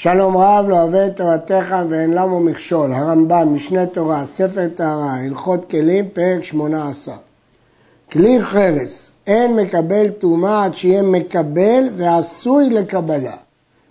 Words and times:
שלום 0.00 0.36
רב 0.36 0.68
לא 0.68 0.80
אוהב 0.80 0.94
את 0.94 1.16
תורתך 1.16 1.76
ואין 1.88 2.10
למו 2.10 2.40
מכשול, 2.40 2.92
הרמב"ם, 2.92 3.54
משנה 3.54 3.86
תורה, 3.86 4.24
ספר 4.24 4.68
טהרה, 4.74 5.14
הלכות 5.14 5.70
כלים, 5.70 6.08
פרק 6.12 6.44
שמונה 6.44 6.88
עשר. 6.88 7.16
כלי 8.12 8.42
חרס, 8.42 9.10
אין 9.26 9.56
מקבל 9.56 10.08
טומאה 10.08 10.64
עד 10.64 10.74
שיהיה 10.74 11.02
מקבל 11.02 11.88
ועשוי 11.96 12.70
לקבלה. 12.70 13.36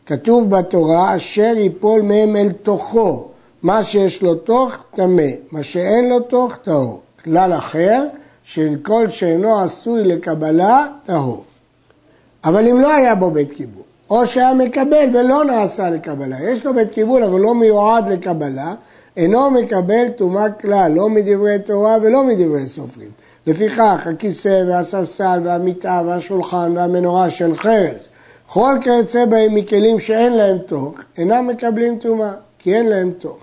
כתוב 0.05 0.49
בתורה, 0.49 1.15
אשר 1.15 1.54
ייפול 1.57 2.02
מהם 2.02 2.36
אל 2.36 2.52
תוכו, 2.52 3.28
מה 3.64 3.84
שיש 3.84 4.21
לו 4.21 4.36
תוך, 4.36 4.74
טמא, 4.96 5.32
מה 5.52 5.64
שאין 5.64 6.10
לו 6.10 6.20
תוך, 6.20 6.55
טהור. 6.55 7.02
כלל 7.24 7.54
אחר, 7.54 8.04
של 8.44 8.76
כל 8.82 9.10
שאינו 9.10 9.62
עשוי 9.62 10.04
לקבלה, 10.04 10.88
טהור. 11.05 11.44
אבל 12.44 12.68
אם 12.68 12.80
לא 12.80 12.94
היה 12.94 13.16
בו 13.16 13.32
בית 13.32 13.52
קיבול, 13.52 13.86
או 14.10 14.26
שהיה 14.26 14.54
מקבל 14.54 15.10
ולא 15.14 15.46
נעשה 15.46 15.89
לקבלה, 15.89 16.38
יש 16.44 16.66
לו 16.66 16.74
בית 16.74 16.92
קיבול 16.92 17.24
אבל 17.24 17.39
לא 17.39 17.56
מיועד 17.56 18.07
לקבלה, 18.07 18.74
אינו 19.18 19.52
מקבל 19.52 20.10
טומאה 20.10 20.50
כלל, 20.50 20.92
לא 20.96 21.10
מדברי 21.10 21.60
תורה 21.60 21.98
ולא 22.02 22.24
מדברי 22.24 22.68
סופרים. 22.68 23.10
לפיכך 23.48 24.07
הכיסא 24.07 24.64
והספסל 24.68 25.39
והמיטה 25.43 26.01
והשולחן 26.06 26.74
והמנורה 26.75 27.29
של 27.29 27.57
חרס, 27.57 28.10
כל 28.48 28.78
כיוצא 28.82 29.25
בהם 29.25 29.56
מכלים 29.56 30.00
שאין 30.00 30.34
להם 30.34 30.57
תוך, 30.57 30.93
אינם 31.18 31.48
מקבלים 31.48 32.00
טומאה, 32.00 32.34
כי 32.59 32.76
אין 32.76 32.86
להם 32.86 33.12
תוך. 33.17 33.38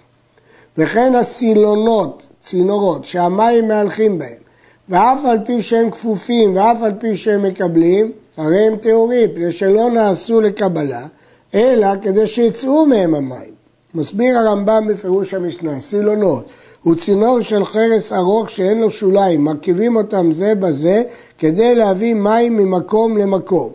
וכן 0.79 1.15
הסילונות, 1.15 2.23
צינורות, 2.41 3.05
שהמים 3.05 3.69
מהלכים 3.69 4.19
בהם, 4.19 4.45
ואף 4.89 5.25
על 5.25 5.39
פי 5.45 5.63
שהם 5.63 5.91
כפופים 5.91 6.57
ואף 6.57 6.83
על 6.83 6.93
פי 6.99 7.17
שהם 7.17 7.43
מקבלים, 7.43 8.13
הרי 8.37 8.67
הם 8.67 8.77
טהורים, 8.77 9.31
כדי 9.35 9.53
שלא 9.53 9.91
נעשו 9.91 10.41
לקבלה, 10.41 11.07
אלא 11.55 11.87
כדי 12.03 12.27
שיצאו 12.27 12.87
מהם 12.87 13.15
המים. 13.15 13.55
מסביר 13.95 14.39
הרמב"ם 14.39 14.87
בפירוש 14.89 15.35
המשנה, 15.35 15.81
סילונות 15.81 16.45
הוא 16.83 16.95
צינור 16.95 17.41
של 17.41 17.65
חרס 17.65 18.13
ארוך 18.13 18.51
שאין 18.51 18.81
לו 18.81 18.91
שוליים, 18.91 19.45
מרכיבים 19.45 19.97
אותם 19.97 20.33
זה 20.33 20.55
בזה 20.55 21.03
כדי 21.39 21.75
להביא 21.75 22.15
מים 22.15 22.57
ממקום 22.57 23.19
למקום. 23.19 23.71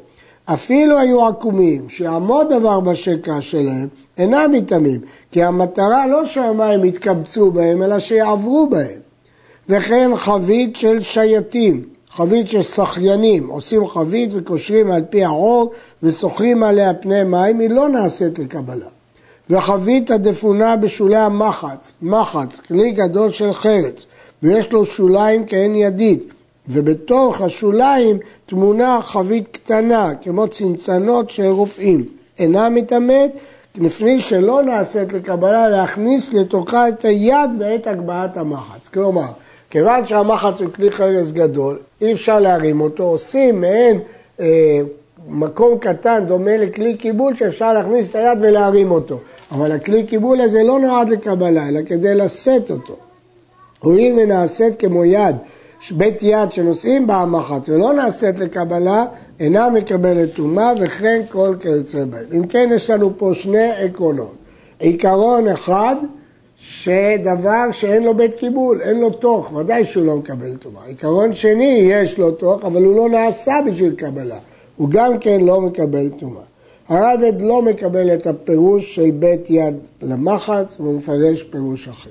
אפילו 0.46 0.98
היו 0.98 1.28
עקומים, 1.28 1.90
שיעמוד 1.90 2.54
דבר 2.54 2.80
בשקע 2.80 3.42
שלהם, 3.42 3.88
אינם 4.18 4.52
מטמאים, 4.54 5.02
כי 5.32 5.44
המטרה 5.44 6.08
לא 6.08 6.26
שהמים 6.26 6.86
יתקבצו 6.86 7.52
בהם, 7.52 7.84
אלא 7.84 8.00
שיעברו 8.00 8.68
בהם. 8.70 9.00
וכן 9.70 10.12
חבית 10.16 10.76
של 10.76 11.00
שייטים, 11.00 11.84
חבית 12.12 12.48
של 12.48 12.62
שחיינים, 12.62 13.48
עושים 13.48 13.88
חבית 13.88 14.30
וקושרים 14.34 14.92
על 14.92 15.02
פי 15.10 15.24
העור 15.24 15.72
וסוחרים 16.04 16.64
עליה 16.64 16.94
פני 16.94 17.24
מים, 17.24 17.60
היא 17.60 17.70
לא 17.70 17.90
נעשית 17.90 18.40
לקבלה. 18.40 18.86
וחבית 19.50 20.12
הדפונה 20.12 20.76
בשולי 20.76 21.16
המחץ, 21.16 21.94
מחץ, 22.02 22.60
כלי 22.60 22.92
גדול 22.92 23.32
של 23.32 23.54
חרץ, 23.54 24.06
ויש 24.44 24.72
לו 24.72 24.86
שוליים 24.86 25.44
כעין 25.48 25.76
ידית, 25.76 26.34
ובתוך 26.68 27.42
השוליים 27.42 28.18
תמונה 28.46 29.00
חבית 29.02 29.48
קטנה, 29.48 30.16
כמו 30.22 30.48
צנצנות 30.48 31.30
של 31.30 31.46
רופאים. 31.46 32.06
אינה 32.40 32.70
מתעמת, 32.70 33.32
לפני 33.76 34.22
שלא 34.22 34.64
נעשית 34.64 35.14
לקבלה, 35.14 35.70
להכניס 35.70 36.34
לתוכה 36.34 36.90
את 36.90 37.06
היד 37.06 37.50
בעת 37.58 37.88
הגבהת 37.88 38.38
המחץ. 38.38 38.88
כלומר, 38.88 39.28
כיוון 39.70 40.06
שהמחץ 40.06 40.62
הוא 40.62 40.70
כלי 40.76 40.92
חרס 40.92 41.32
גדול, 41.32 41.80
אי 42.02 42.14
אפשר 42.14 42.40
להרים 42.40 42.82
אותו, 42.82 43.04
עושים 43.04 43.62
מעין 43.62 44.00
אה, 44.40 44.80
מקום 45.28 45.80
קטן 45.80 46.26
דומה 46.28 46.58
לכלי 46.58 46.96
קיבול 46.96 47.36
שאפשר 47.36 47.74
להכניס 47.74 48.10
את 48.10 48.16
היד 48.16 48.38
ולהרים 48.42 48.92
אותו. 48.92 49.20
אבל 49.52 49.72
הכלי 49.72 50.04
קיבול 50.04 50.42
הזה 50.42 50.64
לא 50.64 50.80
נועד 50.80 51.10
לקבלה, 51.10 51.68
אלא 51.68 51.80
כדי 51.86 52.16
לשאת 52.16 52.72
אותו. 52.72 52.96
הואיל 53.80 54.20
ונעשית 54.20 54.80
כמו 54.80 55.06
יד, 55.06 55.36
בית 55.92 56.24
יד 56.24 56.52
שנושאים 56.52 57.08
בה 57.08 57.16
המחץ 57.16 57.70
ולא 57.70 57.94
נעשית 57.94 58.40
לקבלה, 58.40 59.06
אינה 59.40 59.70
מקבלת 59.70 60.34
טומאה 60.36 60.74
וכן 60.80 61.22
כל 61.30 61.56
כיוצא 61.60 62.06
בהם. 62.06 62.26
אם 62.34 62.48
כן, 62.48 62.70
יש 62.74 62.90
לנו 62.90 63.12
פה 63.18 63.32
שני 63.34 63.72
עקרונות. 63.72 64.36
עיקרון 64.80 65.48
אחד, 65.48 65.96
שדבר 66.62 67.72
שאין 67.72 68.04
לו 68.04 68.14
בית 68.18 68.36
קיבול, 68.36 68.82
אין 68.82 69.00
לו 69.00 69.10
תוך, 69.10 69.54
ודאי 69.54 69.86
שהוא 69.86 70.06
לא 70.06 70.16
מקבל 70.16 70.56
טומאה. 70.56 70.86
עיקרון 70.86 71.34
שני, 71.34 71.88
יש 71.90 72.18
לו 72.18 72.32
תוך, 72.32 72.66
אבל 72.66 72.84
הוא 72.84 72.96
לא 72.96 73.10
נעשה 73.10 73.60
בשביל 73.68 73.96
קבלה. 73.96 74.38
הוא 74.78 74.90
גם 74.90 75.20
כן 75.20 75.42
לא 75.42 75.62
מקבל 75.62 76.10
טומאה. 76.10 76.44
הרבד 76.90 77.42
לא 77.42 77.62
מקבל 77.62 78.14
את 78.14 78.28
הפירוש 78.28 78.96
של 78.96 79.12
בית 79.12 79.50
יד 79.50 79.76
למחץ, 80.02 80.80
והוא 80.80 80.94
מפרש 80.94 81.44
פירוש 81.44 81.88
אחר. 81.88 82.10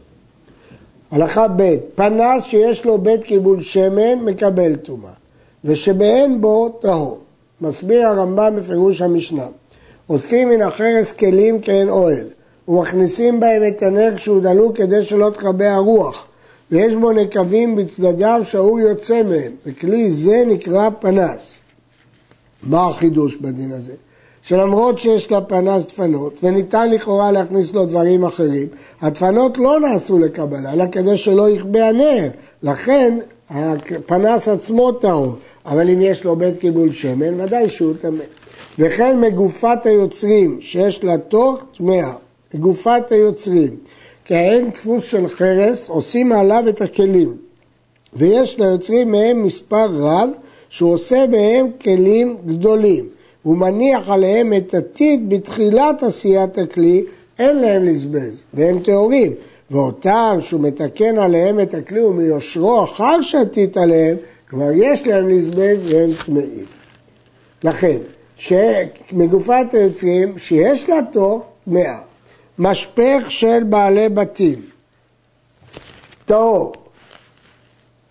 הלכה 1.10 1.46
ב' 1.56 1.76
פנס 1.94 2.44
שיש 2.44 2.84
לו 2.84 2.98
בית 2.98 3.24
קיבול 3.24 3.60
שמן 3.60 4.18
מקבל 4.24 4.76
טומאה, 4.76 5.10
ושבאין 5.64 6.40
בו 6.40 6.68
טהור. 6.68 7.18
מסביר 7.60 8.06
הרמב"ם 8.06 8.56
בפירוש 8.56 9.02
המשנה. 9.02 9.46
עושים 10.06 10.48
מן 10.48 10.62
החרס 10.62 11.12
כלים 11.12 11.60
כאין 11.60 11.88
אוהל, 11.88 12.26
ומכניסים 12.68 13.40
בהם 13.40 13.62
את 13.68 13.82
הנר 13.82 14.12
כשהוא 14.16 14.42
דלוק 14.42 14.76
כדי 14.76 15.04
שלא 15.04 15.30
תכבה 15.30 15.74
הרוח, 15.74 16.24
ויש 16.70 16.94
בו 16.94 17.12
נקבים 17.12 17.76
בצדדיו 17.76 18.40
שהאור 18.44 18.80
יוצא 18.80 19.22
מהם, 19.22 19.52
וכלי 19.66 20.10
זה 20.10 20.44
נקרא 20.46 20.88
פנס. 21.00 21.58
מה 22.62 22.88
החידוש 22.88 23.36
בדין 23.36 23.72
הזה? 23.72 23.92
שלמרות 24.42 24.98
שיש 24.98 25.32
לפנס 25.32 25.84
דפנות, 25.84 26.40
וניתן 26.42 26.90
לכאורה 26.90 27.32
להכניס 27.32 27.72
לו 27.72 27.86
דברים 27.86 28.24
אחרים, 28.24 28.68
הדפנות 29.00 29.58
לא 29.58 29.80
נעשו 29.80 30.18
לקבלה, 30.18 30.72
אלא 30.72 30.84
כדי 30.92 31.16
שלא 31.16 31.50
יכבה 31.50 31.88
הנר. 31.88 32.28
לכן 32.62 33.18
הפנס 33.50 34.48
עצמו 34.48 34.92
טהור, 34.92 35.32
אבל 35.66 35.90
אם 35.90 36.00
יש 36.00 36.24
לו 36.24 36.36
בית 36.36 36.58
קיבול 36.60 36.92
שמן, 36.92 37.40
ודאי 37.40 37.70
שהוא 37.70 37.94
טמא. 38.00 38.24
וכן 38.78 39.20
מגופת 39.20 39.86
היוצרים 39.86 40.58
שיש 40.60 41.04
לה 41.04 41.18
תוך 41.18 41.60
טמאה, 41.78 42.12
גופת 42.54 43.10
היוצרים, 43.10 43.76
כהן 44.24 44.70
דפוס 44.70 45.04
של 45.04 45.28
חרס, 45.28 45.88
עושים 45.88 46.32
עליו 46.32 46.64
את 46.68 46.80
הכלים, 46.80 47.36
ויש 48.12 48.58
ליוצרים 48.58 49.10
מהם 49.10 49.42
מספר 49.42 49.86
רב, 49.90 50.30
שהוא 50.68 50.92
עושה 50.92 51.26
מהם 51.26 51.66
כלים 51.80 52.36
גדולים. 52.46 53.08
הוא 53.42 53.56
מניח 53.56 54.10
עליהם 54.10 54.52
את 54.52 54.74
הטיט 54.74 55.20
בתחילת 55.28 56.02
עשיית 56.02 56.58
הכלי, 56.58 57.04
אין 57.38 57.56
להם 57.56 57.84
לזבז, 57.84 58.42
והם 58.54 58.80
טהורים. 58.80 59.32
ואותם 59.70 60.38
שהוא 60.40 60.60
מתקן 60.60 61.18
עליהם 61.18 61.60
את 61.60 61.74
הכלי 61.74 62.02
ומיושרו 62.02 62.84
אחר 62.84 63.22
שהטיט 63.22 63.76
עליהם, 63.76 64.16
כבר 64.48 64.70
יש 64.74 65.06
להם 65.06 65.28
לזבז 65.28 65.92
והם 65.92 66.10
טמאים. 66.26 66.64
לכן, 67.64 67.96
שמגופת 68.36 69.66
היוצרים, 69.72 70.38
שיש 70.38 70.88
לה 70.88 70.98
תוך, 71.12 71.42
טמאה. 71.64 72.07
משפך 72.58 73.24
של 73.28 73.62
בעלי 73.64 74.08
בתים, 74.08 74.62
טהור, 76.26 76.72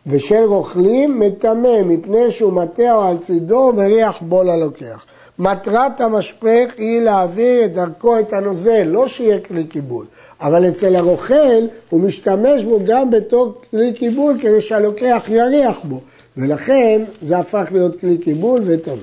ושל 0.08 0.44
רוכלים 0.44 1.19
מטמא, 1.19 1.81
מפני 1.85 2.31
שהוא 2.31 2.53
מטה 2.53 3.07
על 3.09 3.18
צידו 3.18 3.72
ומריח 3.74 4.22
בול 4.22 4.50
הלוקח. 4.50 5.06
מטרת 5.40 6.02
המשפך 6.02 6.74
היא 6.78 7.02
להעביר 7.02 7.66
את 7.66 7.74
דרכו 7.74 8.19
את 8.19 8.34
הנוזל, 8.34 8.84
לא 8.84 9.07
שיהיה 9.07 9.40
כלי 9.40 9.63
קיבול, 9.63 10.06
אבל 10.41 10.69
אצל 10.69 10.96
הרוכל 10.96 11.68
הוא 11.90 12.02
משתמש 12.02 12.63
בו 12.63 12.80
גם 12.86 13.12
בתור 13.12 13.53
כלי 13.72 13.94
קיבול 13.94 14.38
כדי 14.41 14.62
שהלוקח 14.62 15.24
יריח 15.28 15.80
בו, 15.84 16.02
ולכן 16.38 17.02
זה 17.22 17.38
הפך 17.38 17.68
להיות 17.72 18.00
כלי 18.00 18.18
קיבול 18.18 18.62
וטמא. 18.66 18.96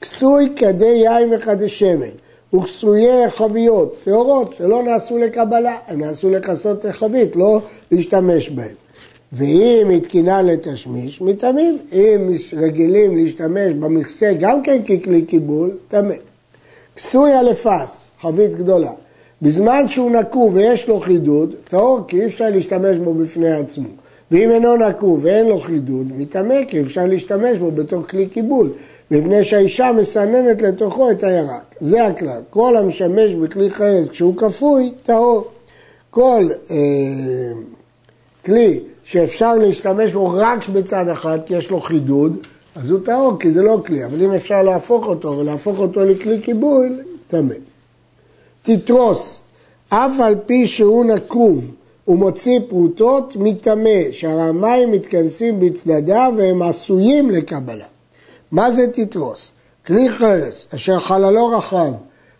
כסוי 0.00 0.52
כדי 0.56 0.86
יין 0.86 1.32
וכדי 1.34 1.68
שמן, 1.68 2.06
וכסויי 2.56 3.30
חביות, 3.30 3.96
טהורות, 4.04 4.54
שלא 4.54 4.82
נעשו 4.82 5.18
לקבלה, 5.18 5.76
הם 5.86 6.00
נעשו 6.00 6.30
לכסות 6.30 6.86
חבית, 6.90 7.36
לא 7.36 7.60
להשתמש 7.90 8.50
בהם. 8.50 8.74
ואם 9.32 9.90
התקינה 9.96 10.42
לתשמיש, 10.42 11.20
מטמאים. 11.20 11.78
אם 11.92 12.34
רגילים 12.56 13.16
להשתמש 13.16 13.72
במכסה 13.72 14.32
גם 14.40 14.62
כן 14.62 14.82
ככלי 14.82 15.22
קיבול, 15.22 15.70
טמא. 15.88 16.14
כסוי 16.96 17.40
אלפס, 17.40 18.10
חבית 18.20 18.54
גדולה. 18.54 18.92
בזמן 19.42 19.88
שהוא 19.88 20.10
נקוב 20.10 20.54
ויש 20.54 20.88
לו 20.88 21.00
חידוד, 21.00 21.54
טהור, 21.64 22.00
כי 22.08 22.20
אי 22.20 22.26
אפשר 22.26 22.50
להשתמש 22.50 22.98
בו 22.98 23.14
בפני 23.14 23.52
עצמו. 23.52 23.88
ואם 24.30 24.50
אינו 24.50 24.76
נקוב 24.76 25.20
ואין 25.22 25.46
לו 25.46 25.60
חידוד, 25.60 26.06
מטמא, 26.16 26.64
כי 26.68 26.80
אפשר 26.80 27.06
להשתמש 27.06 27.58
בו 27.58 27.70
בתור 27.70 28.02
כלי 28.02 28.26
קיבול. 28.26 28.70
מפני 29.10 29.44
שהאישה 29.44 29.92
מסננת 29.92 30.62
לתוכו 30.62 31.10
את 31.10 31.24
הירק. 31.24 31.74
זה 31.80 32.06
הכלל. 32.06 32.40
כל 32.50 32.76
המשמש 32.76 33.34
בכלי 33.34 33.70
חרס 33.70 34.08
כשהוא 34.08 34.36
כפוי, 34.36 34.92
טהור. 35.02 35.44
כל 36.10 36.44
אה, 36.70 36.76
כלי 38.44 38.80
שאפשר 39.04 39.54
להשתמש 39.54 40.12
בו 40.12 40.30
רק 40.34 40.68
בצד 40.68 41.08
אחד, 41.08 41.38
כי 41.46 41.54
יש 41.54 41.70
לו 41.70 41.80
חידוד, 41.80 42.36
אז 42.74 42.90
הוא 42.90 43.00
טהור, 43.04 43.38
כי 43.40 43.52
זה 43.52 43.62
לא 43.62 43.82
כלי. 43.86 44.04
אבל 44.04 44.22
אם 44.22 44.32
אפשר 44.32 44.62
להפוך 44.62 45.06
אותו 45.06 45.38
ולהפוך 45.38 45.78
אותו 45.78 46.04
לכלי 46.04 46.38
קיבול, 46.38 46.98
טמא. 47.26 47.54
תתרוס, 48.62 49.40
אף 49.88 50.20
על 50.20 50.34
פי 50.46 50.66
שהוא 50.66 51.04
נקוב 51.04 51.70
ומוציא 52.08 52.58
פרוטות, 52.68 53.36
מטמא, 53.36 54.10
שהמים 54.10 54.90
מתכנסים 54.90 55.60
בצדדיו 55.60 56.32
והם 56.36 56.62
עשויים 56.62 57.30
לקבלה. 57.30 57.86
מה 58.56 58.70
זה 58.70 58.86
תתרוס? 58.92 59.52
כלי 59.86 60.08
חרס, 60.10 60.66
אשר 60.74 61.00
חללו 61.00 61.46
רחב, 61.48 61.92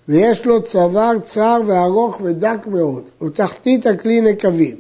ויש 0.09 0.47
לו 0.47 0.63
צוואר 0.63 1.19
צר 1.19 1.61
וארוך 1.67 2.21
ודק 2.25 2.59
מאוד, 2.67 3.03
ותחתית 3.23 3.87
הכלי 3.87 4.21
נקבים. 4.21 4.77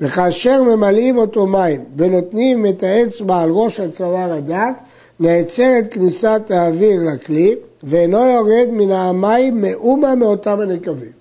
וכאשר 0.00 0.62
ממלאים 0.62 1.18
אותו 1.18 1.46
מים 1.46 1.84
ונותנים 1.96 2.66
את 2.66 2.82
האצבע 2.82 3.40
על 3.42 3.50
ראש 3.50 3.80
הצוואר 3.80 4.32
הדק, 4.32 4.72
נעצרת 5.20 5.92
כניסת 5.94 6.42
האוויר 6.50 7.02
לכלי, 7.14 7.54
ואינו 7.82 8.18
יורד 8.18 8.68
מן 8.70 8.90
המים 8.90 9.60
מאומה 9.60 10.14
מאותם 10.14 10.60
הנקבים. 10.60 11.12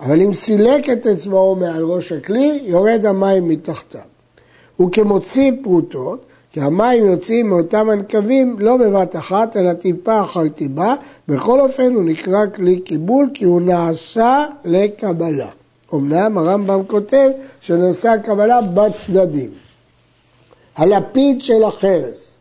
אבל 0.00 0.22
אם 0.22 0.34
סילק 0.34 0.90
את 0.90 1.06
אצבעו 1.06 1.54
מעל 1.54 1.84
ראש 1.84 2.12
הכלי, 2.12 2.60
יורד 2.64 3.06
המים 3.06 3.48
מתחתיו. 3.48 4.00
הוא 4.76 4.92
כמוציא 4.92 5.52
פרוטות, 5.62 6.27
כי 6.52 6.60
המים 6.60 7.06
יוצאים 7.06 7.48
מאותם 7.48 7.90
הנקבים 7.90 8.56
לא 8.58 8.76
בבת 8.76 9.16
אחת, 9.16 9.56
אלא 9.56 9.72
טיפה 9.72 10.20
אחר 10.20 10.48
טיפה. 10.48 10.92
בכל 11.28 11.60
אופן 11.60 11.94
הוא 11.94 12.04
נקרא 12.04 12.46
כלי 12.54 12.80
קיבול, 12.80 13.30
כי 13.34 13.44
הוא 13.44 13.60
נעשה 13.60 14.44
לקבלה. 14.64 15.48
אמנם 15.94 16.38
הרמב"ם 16.38 16.82
כותב 16.86 17.30
שנעשה 17.60 18.18
קבלה 18.18 18.60
בצדדים. 18.60 19.50
הלפיד 20.76 21.42
של 21.42 21.64
החרס, 21.64 22.38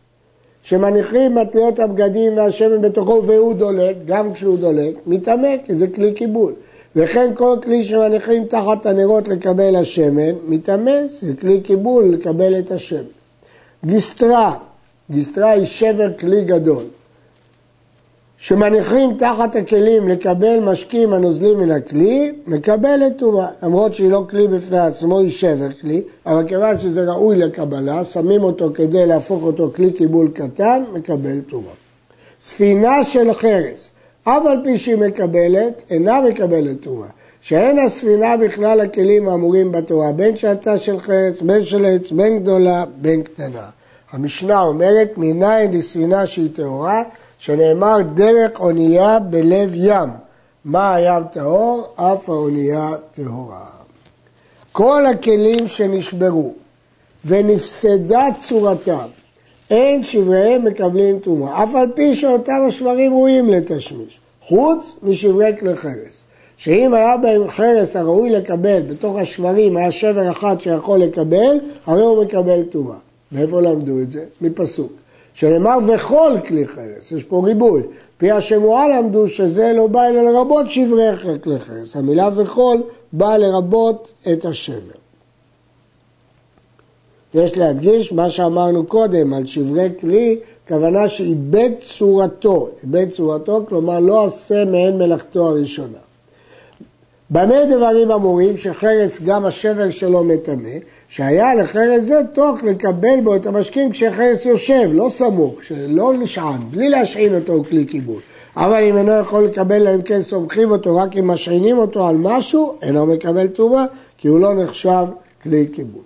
שמניחים 0.62 1.36
מטריות 1.36 1.80
הבגדים 1.80 2.38
והשמן 2.38 2.82
בתוכו 2.82 3.24
והוא 3.24 3.54
דולק, 3.54 3.96
גם 4.06 4.34
כשהוא 4.34 4.58
דולק, 4.58 4.96
מתעמק, 5.06 5.62
כי 5.66 5.76
זה 5.76 5.88
כלי 5.88 6.12
קיבול. 6.12 6.54
וכן 6.96 7.32
כל 7.36 7.56
כלי 7.64 7.84
שמניחים 7.84 8.46
תחת 8.46 8.86
הנרות 8.86 9.28
לקבל 9.28 9.76
השמן, 9.76 10.32
מתאמץ, 10.48 11.22
זה 11.22 11.34
כלי 11.36 11.62
קיבול 11.62 12.06
לקבל 12.06 12.60
את 12.60 12.72
השמן. 12.72 13.17
גיסטרה, 13.86 14.56
גיסטרה 15.12 15.50
היא 15.50 15.66
שבר 15.66 16.14
כלי 16.20 16.44
גדול. 16.44 16.84
שמניחים 18.38 19.18
תחת 19.18 19.56
הכלים 19.56 20.08
לקבל 20.08 20.60
משקים 20.60 21.14
הנוזלים 21.14 21.60
מן 21.60 21.72
הכלי, 21.72 22.32
מקבלת 22.48 23.18
טומאה. 23.18 23.48
למרות 23.64 23.94
שהיא 23.94 24.12
לא 24.12 24.24
כלי 24.30 24.48
בפני 24.48 24.80
עצמו, 24.80 25.20
היא 25.20 25.32
שבר 25.32 25.74
כלי, 25.82 26.04
אבל 26.26 26.48
כיוון 26.48 26.78
שזה 26.78 27.12
ראוי 27.12 27.38
לקבלה, 27.38 28.04
שמים 28.04 28.44
אותו 28.44 28.72
כדי 28.74 29.06
להפוך 29.06 29.44
אותו 29.44 29.72
כלי 29.76 29.92
קיבול 29.92 30.32
קטן, 30.34 30.84
מקבל 30.94 31.40
טומאה. 31.50 31.74
ספינה 32.42 33.04
של 33.04 33.34
חרס, 33.34 33.90
אף 34.24 34.46
על 34.46 34.58
פי 34.64 34.78
שהיא 34.78 34.98
מקבלת, 34.98 35.84
אינה 35.90 36.22
מקבלת 36.22 36.82
טומאה. 36.82 37.08
שאין 37.48 37.80
הספינה 37.80 38.38
בכלל 38.38 38.80
הכלים 38.80 39.30
האמורים 39.30 39.72
בתורה, 39.72 40.12
בין 40.12 40.36
שעתה 40.36 40.78
של 40.78 41.00
חרץ, 41.00 41.42
בין 41.42 41.66
של 41.66 41.86
עץ, 41.86 42.12
בין 42.12 42.40
גדולה, 42.40 42.86
בין 43.02 43.24
קטנה. 43.24 43.70
המשנה 44.12 44.62
אומרת, 44.62 45.14
מניין 45.18 45.72
לספינה 45.72 46.26
שהיא 46.26 46.50
טהורה, 46.56 47.04
שנאמר 47.40 47.98
דרך 48.14 48.60
אונייה 48.60 49.20
בלב 49.20 49.72
ים. 49.76 50.10
מה 50.66 50.96
הים 50.96 51.24
טהור? 51.34 51.88
אף 51.96 52.30
האונייה 52.30 52.90
טהורה. 53.12 53.66
כל 54.72 55.06
הכלים 55.06 55.68
שנשברו 55.68 56.54
ונפסדה 57.26 58.26
צורתם, 58.40 59.08
אין 59.70 60.04
שבריהם 60.04 60.66
מקבלים 60.66 61.20
תרומה, 61.20 61.64
אף 61.64 61.76
על 61.76 61.92
פי 61.96 62.16
שאותם 62.16 62.62
השברים 62.68 63.14
ראויים 63.14 63.50
לתשמיש, 63.50 64.20
חוץ 64.42 65.00
משברי 65.04 65.52
כלי 65.60 65.76
חרס. 65.76 66.27
שאם 66.58 66.94
היה 66.94 67.18
בהם 67.18 67.50
חרס 67.50 67.96
הראוי 67.96 68.30
לקבל, 68.30 68.82
בתוך 68.82 69.18
השברים 69.18 69.78
היה 69.78 69.92
שבר 69.92 70.32
אחד 70.32 70.62
שיכול 70.62 71.00
לקבל, 71.00 71.58
הרי 71.86 72.02
הוא 72.02 72.24
מקבל 72.24 72.64
טומאה. 72.64 72.98
מאיפה 73.32 73.62
למדו 73.62 74.00
את 74.00 74.12
זה? 74.12 74.26
מפסוק. 74.42 74.92
שנאמר 75.34 75.78
וכל 75.88 76.32
כלי 76.48 76.68
חרס, 76.68 77.12
יש 77.12 77.24
פה 77.24 77.42
ריבוי. 77.46 77.84
פי 78.18 78.32
השמועה 78.32 78.88
למדו 78.88 79.28
שזה 79.28 79.74
לא 79.76 79.88
בא 79.88 80.08
אלא 80.08 80.22
לרבות 80.22 80.70
שברי 80.70 81.18
כלי 81.44 81.60
חרס. 81.60 81.96
המילה 81.96 82.30
וכל 82.36 82.78
באה 83.14 83.38
לרבות 83.38 84.12
את 84.32 84.46
השבר. 84.46 84.98
יש 87.34 87.58
להדגיש 87.58 88.12
מה 88.12 88.30
שאמרנו 88.30 88.86
קודם 88.86 89.34
על 89.34 89.46
שברי 89.46 89.90
כלי, 90.00 90.40
כוונה 90.68 91.08
שאיבד 91.08 91.70
צורתו, 91.80 92.70
איבד 92.84 93.10
צורתו, 93.10 93.66
כלומר 93.70 94.00
לא 94.00 94.26
עשה 94.26 94.66
מעין 94.66 94.98
מלאכתו 94.98 95.50
הראשונה. 95.50 96.07
במה 97.32 97.66
דברים 97.66 98.12
אמורים 98.12 98.58
שחרץ 98.58 99.22
גם 99.22 99.46
השבר 99.46 99.90
שלו 99.90 100.24
מטמא, 100.24 100.70
שהיה 101.10 101.56
לחרץ 101.56 102.02
זה 102.02 102.22
תוך 102.34 102.64
לקבל 102.64 103.22
בו 103.24 103.36
את 103.36 103.46
המשקים 103.46 103.92
כשחרץ 103.92 104.46
יושב, 104.46 104.90
לא 104.94 105.10
סמוך, 105.10 105.64
שלא 105.64 106.14
נשען, 106.20 106.60
בלי 106.72 106.90
להשעין 106.90 107.36
אותו 107.36 107.64
כלי 107.70 107.86
קיבול. 107.86 108.22
אבל 108.58 108.84
אם 108.84 108.98
אינו 108.98 109.12
יכול 109.12 109.44
לקבל, 109.44 109.88
אם 109.88 110.02
כן 110.02 110.22
סומכים 110.22 110.72
אותו, 110.72 110.96
רק 110.96 111.18
אם 111.18 111.28
משעינים 111.28 111.78
אותו 111.78 112.08
על 112.08 112.16
משהו, 112.18 112.74
אינו 112.82 113.06
מקבל 113.06 113.48
תרומה, 113.48 113.86
כי 114.18 114.28
הוא 114.28 114.40
לא 114.40 114.56
נחשב 114.56 115.06
כלי 115.44 115.68
קיבול. 115.68 116.04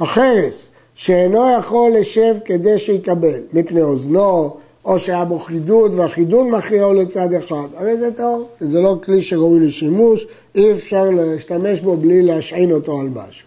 החרס 0.00 0.70
שאינו 0.94 1.40
יכול 1.58 1.92
לשב 1.94 2.34
כדי 2.44 2.78
שיקבל, 2.78 3.40
מפני 3.52 3.82
אוזנו, 3.82 4.56
או 4.84 4.98
שהיה 4.98 5.24
בו 5.24 5.38
חידוד 5.38 5.94
והחידוד 5.94 6.46
מכריעו 6.46 6.94
לצד 6.94 7.32
אחד, 7.32 7.66
הרי 7.76 7.96
זה 7.96 8.12
טהור, 8.12 8.48
זה 8.60 8.80
לא 8.80 8.96
כלי 9.04 9.22
שראוי 9.22 9.60
לשימוש, 9.60 10.26
אי 10.54 10.72
אפשר 10.72 11.10
להשתמש 11.10 11.80
בו 11.80 11.96
בלי 11.96 12.22
להשעין 12.22 12.72
אותו 12.72 13.00
על 13.00 13.08
משהו. 13.08 13.46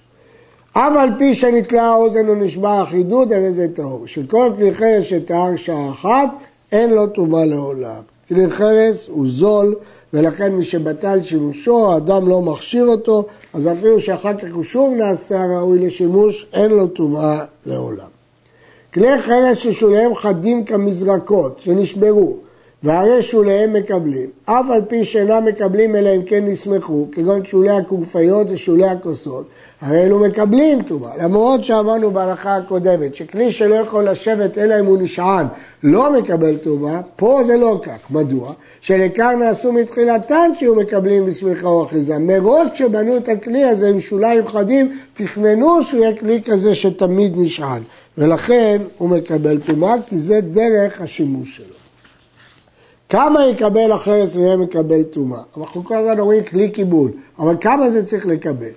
אף 0.71 0.93
על 0.97 1.09
פי 1.17 1.33
שנתלה 1.33 1.83
האוזן 1.83 2.29
ונשבע 2.29 2.81
החידוד, 2.81 3.33
הרי 3.33 3.51
זה 3.51 3.67
טהור. 3.73 4.07
שכל 4.07 4.51
כלי 4.57 4.73
חרס 4.73 5.03
שטהר 5.03 5.55
שעה 5.55 5.89
אחת, 5.89 6.29
אין 6.71 6.89
לו 6.89 7.07
טומאה 7.07 7.45
לעולם. 7.45 8.01
כלי 8.27 8.49
חרס 8.49 9.07
הוא 9.07 9.25
זול, 9.27 9.75
ולכן 10.13 10.51
מי 10.51 10.63
שבטל 10.63 11.23
שימושו, 11.23 11.91
האדם 11.91 12.29
לא 12.29 12.41
מכשיר 12.41 12.85
אותו, 12.85 13.25
אז 13.53 13.67
אפילו 13.67 13.99
שאחר 13.99 14.37
כך 14.37 14.47
הוא 14.53 14.63
שוב 14.63 14.93
נעשה 14.93 15.45
ראוי 15.45 15.79
לשימוש, 15.79 16.47
אין 16.53 16.71
לו 16.71 16.87
טומאה 16.87 17.45
לעולם. 17.65 18.16
כלי 18.97 19.17
חרס 19.17 19.57
ששוליהם 19.57 20.15
חדים 20.15 20.65
כמזרקות, 20.65 21.59
שנשברו, 21.59 22.37
והרי 22.83 23.21
שוליהם 23.21 23.73
מקבלים, 23.73 24.29
אף 24.45 24.65
על 24.69 24.81
פי 24.87 25.05
שאינם 25.05 25.45
מקבלים 25.45 25.95
אלא 25.95 26.15
אם 26.15 26.21
כן 26.23 26.45
נסמכו, 26.45 27.07
כגון 27.11 27.45
שולי 27.45 27.69
הקורפיות 27.69 28.47
ושולי 28.49 28.85
הכוסות, 28.85 29.45
הרי 29.81 30.03
אלו 30.03 30.19
מקבלים 30.19 30.81
טומאה. 30.81 31.17
למרות 31.23 31.63
שאמרנו 31.63 32.11
בהלכה 32.11 32.55
הקודמת, 32.55 33.15
שכלי 33.15 33.51
שלא 33.51 33.75
יכול 33.75 34.09
לשבת 34.09 34.57
אלא 34.57 34.79
אם 34.79 34.85
הוא 34.85 34.97
נשען, 35.01 35.45
לא 35.83 36.13
מקבל 36.13 36.57
טומאה, 36.57 37.01
פה 37.15 37.41
זה 37.45 37.57
לא 37.57 37.79
כך. 37.83 38.11
מדוע? 38.11 38.53
שלעיקר 38.81 39.35
נעשו 39.35 39.73
מתחילתן 39.73 40.51
שיהיו 40.55 40.75
מקבלים 40.75 41.25
בסמיכה 41.25 41.67
או 41.67 41.85
אחיזה. 41.85 42.17
מראש 42.17 42.71
כשבנו 42.71 43.17
את 43.17 43.29
הכלי 43.29 43.63
הזה 43.63 43.89
עם 43.89 43.99
שוליים 43.99 44.47
חדים, 44.47 44.97
תכננו 45.13 45.83
שהוא 45.83 46.01
יהיה 46.01 46.15
כלי 46.15 46.41
כזה 46.45 46.75
שתמיד 46.75 47.33
נשען. 47.35 47.81
ולכן 48.17 48.81
הוא 48.97 49.09
מקבל 49.09 49.57
טומאה, 49.57 49.93
כי 50.07 50.17
זה 50.17 50.41
דרך 50.41 51.01
השימוש 51.01 51.57
שלו. 51.57 51.76
כמה 53.09 53.47
יקבל 53.47 53.91
החרס 53.91 54.35
ויהיה 54.35 54.57
מקבל 54.57 55.03
טומאה? 55.03 55.39
אנחנו 55.57 55.83
כל 55.83 55.95
הזמן 55.95 56.19
אומרים 56.19 56.43
כלי 56.43 56.69
קיבול, 56.69 57.11
אבל 57.39 57.55
כמה 57.61 57.89
זה 57.89 58.05
צריך 58.05 58.25
לקבל? 58.25 58.69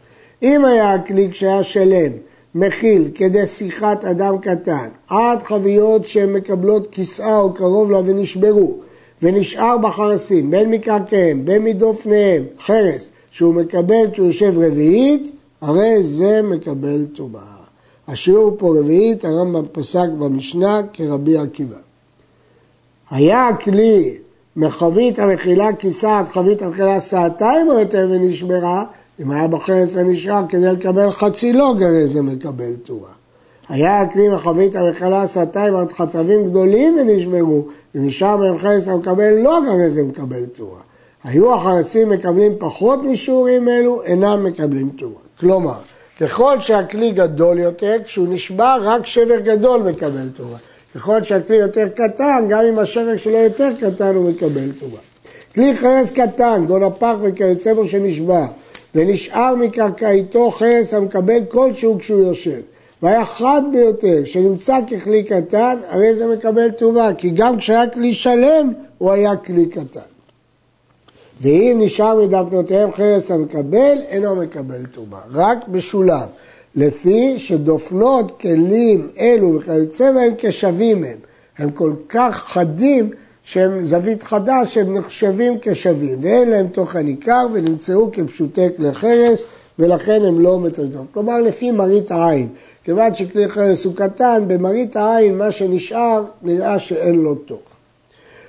אם 0.43 0.65
היה 0.65 0.95
הכלי 0.95 1.29
כשהיה 1.31 1.63
שלם, 1.63 2.13
מכיל 2.55 3.11
כדי 3.15 3.47
שיחת 3.47 4.05
אדם 4.05 4.39
קטן, 4.39 4.89
עד 5.09 5.43
חביות 5.43 6.07
שהן 6.07 6.33
מקבלות 6.33 6.91
כיסאה 6.91 7.39
או 7.39 7.53
קרוב 7.55 7.91
לה 7.91 7.99
ונשברו, 7.99 8.75
ונשאר 9.23 9.79
בחרסים, 9.79 10.51
בין 10.51 10.71
מקרקעיהם, 10.71 11.45
בין 11.45 11.65
מדופניהם, 11.65 12.45
חרס, 12.67 13.11
שהוא 13.31 13.55
מקבל 13.55 14.11
כשהוא 14.13 14.27
יושב 14.27 14.55
רביעית, 14.57 15.31
הרי 15.61 16.03
זה 16.03 16.43
מקבל 16.43 17.07
טומאה. 17.17 17.43
השיעור 18.09 18.57
פה 18.59 18.75
רביעית, 18.79 19.25
הרמב"ם 19.25 19.65
פסק 19.73 20.09
במשנה 20.19 20.81
כרבי 20.93 21.39
עקיבא. 21.39 21.90
היה 23.11 23.49
הכלי 23.49 24.19
מחבית 24.57 25.19
המכילה 25.19 25.73
כיסה 25.73 26.19
עד 26.19 26.29
חבית 26.29 26.63
המכילה 26.63 27.01
סעתיים 27.01 27.69
או 27.69 27.79
יותר 27.79 28.09
ונשברה, 28.11 28.85
אם 29.21 29.31
היה 29.31 29.49
בחרס 29.49 29.97
הנשאר 29.97 30.43
כדי 30.49 30.73
לקבל 30.73 31.11
חצי 31.11 31.53
לא 31.53 31.75
גרז 31.79 32.13
זה 32.13 32.23
מקבל 32.23 32.77
תורה. 32.83 33.11
היה 33.69 34.01
הכלי 34.01 34.29
מחבית 34.29 34.77
המכילה 34.77 35.27
סעתיים 35.27 35.77
עד 35.77 35.93
חצבים 35.93 36.51
גדולים 36.51 36.99
ונשברו, 36.99 37.65
אם 37.97 38.07
נשאר 38.07 38.37
מהם 38.37 38.59
חרס 38.59 38.89
המקבל 38.89 39.33
לא 39.43 39.61
גרז 39.67 39.95
זה 39.95 40.03
מקבל 40.03 40.47
תורה. 40.47 40.81
היו 41.25 41.55
החרסים 41.55 42.09
מקבלים 42.09 42.53
פחות 42.59 43.03
משיעורים 43.03 43.69
אלו, 43.69 44.03
אינם 44.03 44.45
מקבלים 44.45 44.91
תורה. 44.99 45.21
כלומר, 45.41 45.79
ככל 46.21 46.61
שהכלי 46.61 47.11
גדול 47.11 47.59
יותר, 47.59 47.97
כשהוא 48.05 48.27
נשבר, 48.31 48.79
רק 48.83 49.07
שבר 49.07 49.41
גדול 49.41 49.83
מקבל 49.83 50.29
תורה. 50.29 50.59
ככל 50.95 51.23
שהכלי 51.23 51.57
יותר 51.57 51.89
קטן, 51.89 52.47
גם 52.49 52.65
אם 52.65 52.79
השבר 52.79 53.17
שלו 53.17 53.37
יותר 53.37 53.71
קטן 53.81 54.15
הוא 54.15 54.31
מקבל 54.31 54.73
תורה. 54.81 55.01
כלי 55.55 55.77
חרס 55.77 56.13
קטן, 56.13 56.65
גון 56.67 56.83
הפח 56.83 57.15
וכיוצא 57.23 57.75
בו 57.75 57.89
שנשבע, 57.89 58.47
ונשאר 58.95 59.55
מקרקעיתו 59.55 60.51
חרס 60.51 60.95
המקבל 60.95 61.41
כלשהו 61.49 61.99
כשהוא 61.99 62.25
יושב. 62.25 62.61
והיה 63.03 63.25
חד 63.25 63.63
ביותר, 63.73 64.25
שנמצא 64.25 64.79
ככלי 64.91 65.23
קטן, 65.23 65.79
הרי 65.89 66.15
זה 66.15 66.27
מקבל 66.27 66.71
טומאה, 66.71 67.15
כי 67.15 67.31
גם 67.31 67.59
כשהיה 67.59 67.87
כלי 67.87 68.15
שלם, 68.15 68.73
הוא 68.99 69.13
היה 69.13 69.37
כלי 69.37 69.67
קטן. 69.67 70.01
ואם 71.41 71.77
נשאר 71.81 72.17
מדפנותיהם 72.17 72.93
חרס 72.93 73.31
המקבל, 73.31 73.99
אינו 74.09 74.37
מקבל 74.37 74.87
טומאה, 74.87 75.21
רק 75.33 75.69
בשולב. 75.69 76.29
לפי 76.75 77.39
שדופנות 77.39 78.41
כלים 78.41 79.09
אלו 79.19 79.55
וכיוצא 79.55 80.13
בהם 80.13 80.33
כשווים 80.39 81.05
הם. 81.05 81.17
הם 81.59 81.71
כל 81.71 81.93
כך 82.09 82.37
חדים 82.37 83.11
שהם 83.43 83.87
זווית 83.87 84.23
חדה 84.23 84.65
שהם 84.65 84.97
נחשבים 84.97 85.59
כשווים 85.63 86.19
ואין 86.21 86.51
להם 86.51 86.69
תוכן 86.69 87.07
עיקר 87.07 87.47
ונמצאו 87.53 88.13
כפשוטי 88.13 88.67
כלי 88.77 88.93
חרס 88.93 89.45
ולכן 89.79 90.25
הם 90.25 90.41
לא 90.41 90.59
מטרידות. 90.59 91.07
כלומר 91.15 91.41
לפי 91.41 91.71
מראית 91.71 92.11
העין, 92.11 92.49
כיוון 92.85 93.15
שכלי 93.15 93.49
חרס 93.49 93.85
הוא 93.85 93.95
קטן, 93.97 94.45
במראית 94.47 94.97
העין 94.97 95.39
מה 95.39 95.51
שנשאר 95.51 96.25
נראה 96.43 96.79
שאין 96.79 97.15
לו 97.15 97.35
תוך. 97.35 97.61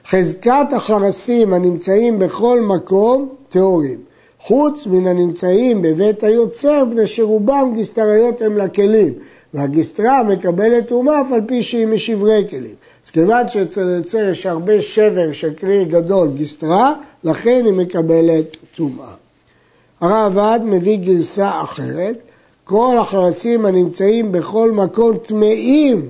חזקת 0.07 0.73
החרסים 0.75 1.53
הנמצאים 1.53 2.19
בכל 2.19 2.61
מקום 2.61 3.29
טהורים. 3.49 4.10
חוץ 4.43 4.87
מן 4.87 5.07
הנמצאים 5.07 5.81
בבית 5.81 6.23
היוצר, 6.23 6.85
בני 6.85 7.07
שרובם 7.07 7.71
גיסטריות 7.75 8.41
הם 8.41 8.57
לכלים, 8.57 9.13
והגיסטרה 9.53 10.23
מקבלת 10.23 10.87
טומאה 10.87 11.21
אף 11.21 11.31
על 11.31 11.41
פי 11.47 11.63
שהיא 11.63 11.87
משברי 11.87 12.43
כלים. 12.49 12.75
אז 13.05 13.11
כיוון 13.11 13.47
שאצל 13.47 13.89
היוצר 13.89 14.29
יש 14.29 14.45
הרבה 14.45 14.81
שבר 14.81 15.31
של 15.31 15.53
כלי 15.53 15.85
גדול, 15.85 16.29
גיסטרה, 16.35 16.93
לכן 17.23 17.61
היא 17.65 17.73
מקבלת 17.73 18.57
טומאה. 18.75 19.13
הרעב"ד 20.01 20.59
מביא 20.63 20.97
גרסה 20.97 21.61
אחרת, 21.61 22.17
כל 22.63 22.95
החרסים 22.99 23.65
הנמצאים 23.65 24.31
בכל 24.31 24.71
מקום 24.71 25.17
טמאים, 25.17 26.09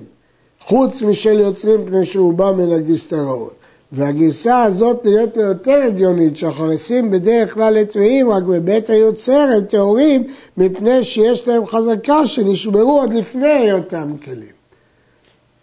חוץ 0.59 1.01
משל 1.01 1.39
יוצרים 1.39 1.85
פני 1.85 2.05
שרובם 2.05 2.57
מן 2.57 2.71
הגיסטראות. 2.71 3.60
והגרסה 3.91 4.63
הזאת 4.63 5.05
נראית 5.05 5.37
לו 5.37 5.43
יותר 5.43 5.81
הגיונית, 5.87 6.37
שהחרסים 6.37 7.11
בדרך 7.11 7.53
כלל 7.53 7.73
לטמאים, 7.73 8.29
רק 8.29 8.43
בבית 8.43 8.89
היוצר 8.89 9.49
הם 9.55 9.65
טהורים, 9.65 10.23
מפני 10.57 11.03
שיש 11.03 11.47
להם 11.47 11.65
חזקה 11.65 12.27
שנשמרו 12.27 13.01
עוד 13.01 13.13
לפני 13.13 13.47
היותם 13.47 14.17
כלים. 14.25 14.61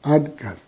עד 0.03 0.29
כאן. 0.37 0.68